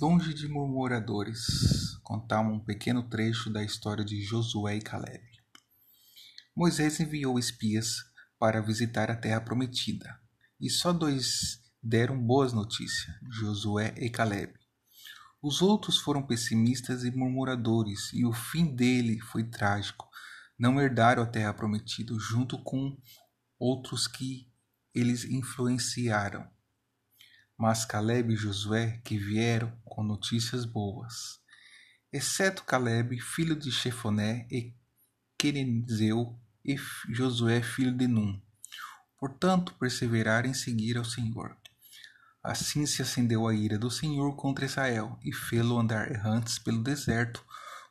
Longe 0.00 0.34
de 0.34 0.48
murmuradores, 0.48 1.96
contar 2.02 2.40
um 2.40 2.58
pequeno 2.58 3.08
trecho 3.08 3.48
da 3.48 3.62
história 3.62 4.04
de 4.04 4.20
Josué 4.22 4.76
e 4.76 4.82
Caleb. 4.82 5.22
Moisés 6.56 6.98
enviou 6.98 7.38
espias 7.38 7.98
para 8.36 8.60
visitar 8.60 9.08
a 9.08 9.16
terra 9.16 9.40
prometida, 9.40 10.18
e 10.60 10.68
só 10.68 10.92
dois 10.92 11.60
deram 11.80 12.20
boas 12.20 12.52
notícias: 12.52 13.14
Josué 13.30 13.94
e 13.96 14.10
Caleb. 14.10 14.52
Os 15.40 15.62
outros 15.62 15.98
foram 15.98 16.26
pessimistas 16.26 17.04
e 17.04 17.12
murmuradores, 17.12 18.12
e 18.12 18.24
o 18.24 18.32
fim 18.32 18.74
dele 18.74 19.20
foi 19.20 19.44
trágico. 19.44 20.08
Não 20.58 20.80
herdaram 20.80 21.22
a 21.22 21.26
terra 21.26 21.54
prometida 21.54 22.12
junto 22.18 22.60
com 22.64 22.96
outros 23.60 24.08
que 24.08 24.50
eles 24.92 25.24
influenciaram 25.24 26.52
mas 27.58 27.84
Caleb 27.84 28.32
e 28.32 28.36
Josué 28.36 29.00
que 29.04 29.16
vieram 29.16 29.72
com 29.84 30.02
notícias 30.02 30.64
boas, 30.64 31.40
exceto 32.12 32.64
Caleb, 32.64 33.20
filho 33.20 33.56
de 33.56 33.70
Chefoné, 33.70 34.46
e 34.50 34.74
Quenizeu, 35.38 36.38
e 36.64 36.76
Josué, 37.10 37.62
filho 37.62 37.92
de 37.92 38.06
Num. 38.06 38.40
Portanto, 39.18 39.74
perseveraram 39.78 40.48
em 40.48 40.54
seguir 40.54 40.96
ao 40.96 41.04
Senhor. 41.04 41.56
Assim 42.42 42.86
se 42.86 43.02
acendeu 43.02 43.48
a 43.48 43.54
ira 43.54 43.78
do 43.78 43.90
Senhor 43.90 44.36
contra 44.36 44.64
Israel, 44.64 45.18
e 45.22 45.32
fê-lo 45.32 45.78
andar 45.78 46.10
errantes 46.10 46.58
pelo 46.58 46.82
deserto 46.82 47.44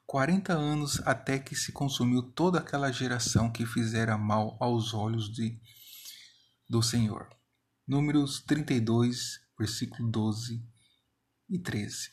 quarenta 0.06 0.54
anos, 0.54 1.02
até 1.06 1.40
que 1.40 1.56
se 1.56 1.72
consumiu 1.72 2.22
toda 2.22 2.60
aquela 2.60 2.92
geração 2.92 3.52
que 3.52 3.66
fizera 3.66 4.18
mal 4.18 4.58
aos 4.60 4.94
olhos 4.94 5.32
de, 5.34 5.60
do 6.70 6.84
Senhor. 6.84 7.28
Números 7.88 8.42
32, 8.42 9.43
versículo 9.58 10.10
12 10.10 10.64
e 11.50 11.60
13. 11.60 12.12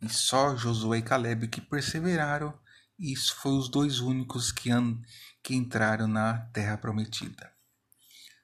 E 0.00 0.08
só 0.08 0.56
Josué 0.56 0.98
e 0.98 1.02
Caleb 1.02 1.48
que 1.48 1.60
perseveraram, 1.60 2.58
e 2.98 3.12
isso 3.12 3.36
foi 3.36 3.52
os 3.52 3.68
dois 3.68 4.00
únicos 4.00 4.50
que, 4.50 4.70
que 5.42 5.54
entraram 5.54 6.06
na 6.06 6.38
terra 6.52 6.76
prometida. 6.76 7.52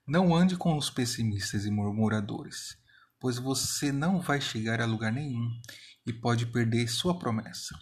Não 0.06 0.34
ande 0.34 0.56
com 0.56 0.76
os 0.76 0.88
pessimistas 0.88 1.66
e 1.66 1.70
murmuradores, 1.70 2.78
pois 3.20 3.38
você 3.38 3.92
não 3.92 4.20
vai 4.20 4.40
chegar 4.40 4.80
a 4.80 4.86
lugar 4.86 5.12
nenhum 5.12 5.50
e 6.06 6.12
pode 6.12 6.46
perder 6.46 6.88
sua 6.88 7.18
promessa. 7.18 7.78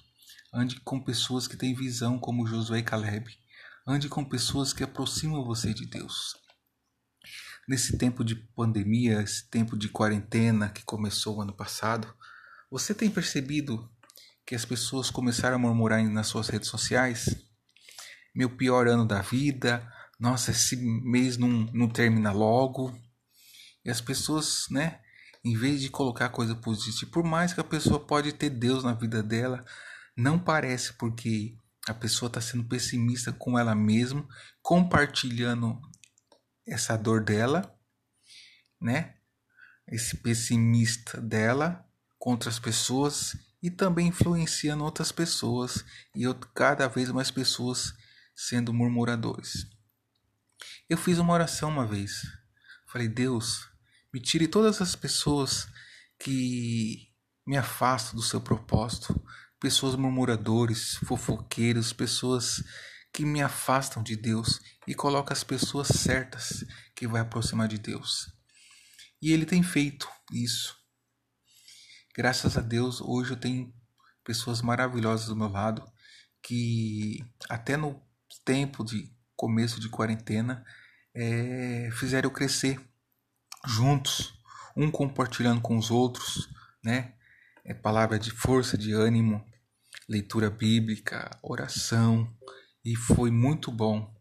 Ande 0.52 0.80
com 0.80 0.98
pessoas 0.98 1.46
que 1.46 1.56
têm 1.56 1.74
visão 1.74 2.18
como 2.18 2.46
Josué 2.46 2.78
e 2.78 2.82
Caleb. 2.82 3.30
Ande 3.86 4.08
com 4.08 4.24
pessoas 4.24 4.72
que 4.72 4.82
aproximam 4.82 5.44
você 5.44 5.72
de 5.72 5.86
Deus 5.86 6.45
nesse 7.68 7.98
tempo 7.98 8.24
de 8.24 8.34
pandemia, 8.34 9.22
esse 9.22 9.48
tempo 9.48 9.76
de 9.76 9.88
quarentena 9.88 10.68
que 10.68 10.84
começou 10.84 11.40
ano 11.40 11.52
passado, 11.52 12.14
você 12.70 12.94
tem 12.94 13.10
percebido 13.10 13.90
que 14.46 14.54
as 14.54 14.64
pessoas 14.64 15.10
começaram 15.10 15.56
a 15.56 15.58
murmurar 15.58 16.02
nas 16.08 16.28
suas 16.28 16.48
redes 16.48 16.68
sociais? 16.68 17.36
Meu 18.34 18.50
pior 18.50 18.86
ano 18.86 19.04
da 19.04 19.20
vida, 19.20 19.86
nossa, 20.18 20.50
esse 20.50 20.76
mês 20.76 21.36
não, 21.36 21.48
não 21.72 21.88
termina 21.88 22.32
logo. 22.32 22.96
E 23.84 23.90
as 23.90 24.00
pessoas, 24.00 24.66
né, 24.70 25.00
em 25.44 25.56
vez 25.56 25.80
de 25.80 25.90
colocar 25.90 26.28
coisa 26.28 26.54
positiva, 26.54 27.10
por 27.10 27.24
mais 27.24 27.52
que 27.52 27.60
a 27.60 27.64
pessoa 27.64 27.98
pode 27.98 28.32
ter 28.32 28.50
Deus 28.50 28.84
na 28.84 28.94
vida 28.94 29.22
dela, 29.22 29.64
não 30.16 30.38
parece 30.38 30.92
porque 30.94 31.56
a 31.88 31.94
pessoa 31.94 32.28
está 32.28 32.40
sendo 32.40 32.64
pessimista 32.64 33.32
com 33.32 33.58
ela 33.58 33.74
mesma, 33.74 34.26
compartilhando 34.60 35.80
essa 36.66 36.96
dor 36.96 37.22
dela, 37.22 37.78
né? 38.80 39.14
Esse 39.86 40.16
pessimista 40.16 41.20
dela 41.20 41.88
contra 42.18 42.50
as 42.50 42.58
pessoas 42.58 43.36
e 43.62 43.70
também 43.70 44.08
influenciando 44.08 44.84
outras 44.84 45.12
pessoas 45.12 45.84
e 46.14 46.22
cada 46.54 46.88
vez 46.88 47.10
mais 47.10 47.30
pessoas 47.30 47.94
sendo 48.34 48.72
murmuradores. 48.72 49.66
Eu 50.88 50.98
fiz 50.98 51.18
uma 51.18 51.32
oração 51.32 51.70
uma 51.70 51.86
vez. 51.86 52.22
Falei: 52.86 53.08
"Deus, 53.08 53.68
me 54.12 54.20
tire 54.20 54.48
todas 54.48 54.80
as 54.82 54.96
pessoas 54.96 55.68
que 56.18 57.12
me 57.46 57.56
afastam 57.56 58.16
do 58.16 58.22
seu 58.22 58.40
propósito, 58.40 59.20
pessoas 59.60 59.94
murmuradores, 59.94 60.96
fofoqueiros, 60.96 61.92
pessoas 61.92 62.62
que 63.16 63.24
me 63.24 63.40
afastam 63.40 64.02
de 64.02 64.14
Deus 64.14 64.60
e 64.86 64.94
coloca 64.94 65.32
as 65.32 65.42
pessoas 65.42 65.88
certas 65.88 66.62
que 66.94 67.08
vai 67.08 67.22
aproximar 67.22 67.66
de 67.66 67.78
Deus. 67.78 68.30
E 69.22 69.32
ele 69.32 69.46
tem 69.46 69.62
feito 69.62 70.06
isso. 70.30 70.76
Graças 72.14 72.58
a 72.58 72.60
Deus, 72.60 73.00
hoje 73.00 73.30
eu 73.30 73.38
tenho 73.38 73.72
pessoas 74.22 74.60
maravilhosas 74.60 75.28
do 75.28 75.34
meu 75.34 75.48
lado 75.48 75.82
que 76.42 77.24
até 77.48 77.74
no 77.74 77.98
tempo 78.44 78.84
de 78.84 79.10
começo 79.34 79.80
de 79.80 79.88
quarentena 79.88 80.62
é, 81.14 81.88
fizeram 81.92 82.28
eu 82.28 82.34
crescer 82.34 82.78
juntos, 83.66 84.38
um 84.76 84.90
compartilhando 84.90 85.62
com 85.62 85.78
os 85.78 85.90
outros, 85.90 86.50
né? 86.84 87.14
É 87.64 87.72
palavra 87.72 88.18
de 88.18 88.30
força, 88.30 88.76
de 88.76 88.92
ânimo, 88.92 89.42
leitura 90.06 90.50
bíblica, 90.50 91.30
oração, 91.42 92.30
e 92.86 92.94
foi 92.94 93.32
muito 93.32 93.72
bom. 93.72 94.14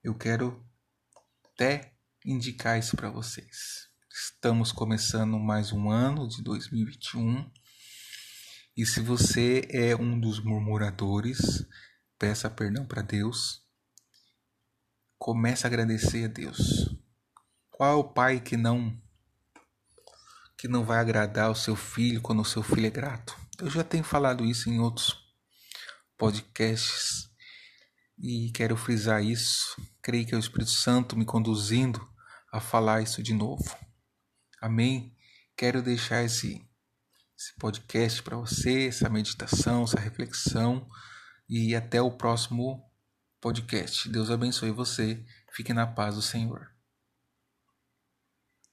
Eu 0.00 0.14
quero 0.14 0.64
até 1.46 1.96
indicar 2.24 2.78
isso 2.78 2.96
para 2.96 3.10
vocês. 3.10 3.88
Estamos 4.08 4.70
começando 4.70 5.36
mais 5.36 5.72
um 5.72 5.90
ano 5.90 6.28
de 6.28 6.40
2021 6.40 7.50
e 8.76 8.86
se 8.86 9.00
você 9.00 9.66
é 9.68 9.96
um 9.96 10.18
dos 10.20 10.38
murmuradores, 10.38 11.66
peça 12.16 12.48
perdão 12.48 12.86
para 12.86 13.02
Deus. 13.02 13.64
Comece 15.18 15.66
a 15.66 15.68
agradecer 15.68 16.26
a 16.26 16.28
Deus. 16.28 16.96
Qual 17.68 17.90
é 17.90 17.96
o 17.96 18.04
pai 18.04 18.38
que 18.38 18.56
não 18.56 18.96
que 20.56 20.68
não 20.68 20.84
vai 20.84 20.98
agradar 20.98 21.50
o 21.50 21.56
seu 21.56 21.74
filho 21.74 22.22
quando 22.22 22.42
o 22.42 22.44
seu 22.44 22.62
filho 22.62 22.86
é 22.86 22.90
grato? 22.90 23.36
Eu 23.58 23.68
já 23.68 23.82
tenho 23.82 24.04
falado 24.04 24.44
isso 24.44 24.70
em 24.70 24.78
outros 24.78 25.16
podcasts 26.16 27.33
e 28.18 28.50
quero 28.52 28.76
frisar 28.76 29.22
isso. 29.22 29.76
Creio 30.02 30.26
que 30.26 30.34
é 30.34 30.36
o 30.36 30.40
Espírito 30.40 30.70
Santo 30.70 31.16
me 31.16 31.24
conduzindo 31.24 32.06
a 32.52 32.60
falar 32.60 33.02
isso 33.02 33.22
de 33.22 33.34
novo. 33.34 33.64
Amém? 34.60 35.16
Quero 35.56 35.82
deixar 35.82 36.24
esse, 36.24 36.64
esse 37.38 37.54
podcast 37.58 38.22
para 38.22 38.36
você, 38.36 38.88
essa 38.88 39.08
meditação, 39.08 39.84
essa 39.84 40.00
reflexão. 40.00 40.88
E 41.48 41.74
até 41.74 42.00
o 42.00 42.10
próximo 42.10 42.82
podcast. 43.40 44.08
Deus 44.08 44.30
abençoe 44.30 44.70
você. 44.70 45.22
Fique 45.52 45.72
na 45.72 45.86
paz 45.86 46.14
do 46.14 46.22
Senhor. 46.22 46.73